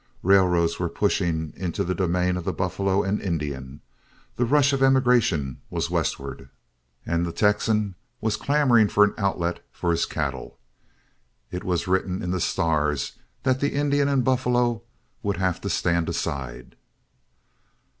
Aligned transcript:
Railroads 0.23 0.79
were 0.79 0.89
pushing 0.89 1.53
into 1.55 1.83
the 1.83 1.93
domain 1.93 2.35
of 2.35 2.43
the 2.43 2.51
buffalo 2.53 3.03
and 3.03 3.21
Indian; 3.21 3.81
the 4.35 4.45
rush 4.45 4.73
of 4.73 4.81
emigration 4.81 5.61
was 5.69 5.91
westward, 5.91 6.49
and 7.05 7.23
the 7.23 7.31
Texan 7.31 7.93
was 8.19 8.35
clamoring 8.35 8.87
for 8.87 9.03
an 9.03 9.13
outlet 9.19 9.63
for 9.71 9.91
his 9.91 10.07
cattle. 10.07 10.57
It 11.51 11.63
was 11.63 11.87
written 11.87 12.23
in 12.23 12.31
the 12.31 12.41
stars 12.41 13.11
that 13.43 13.59
the 13.59 13.75
Indian 13.75 14.07
and 14.07 14.23
buffalo 14.25 14.81
would 15.21 15.37
have 15.37 15.61
to 15.61 15.69
stand 15.69 16.09
aside. 16.09 16.75